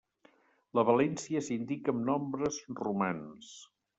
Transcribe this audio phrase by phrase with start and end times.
[0.79, 3.55] La valència s'indica amb nombres romans.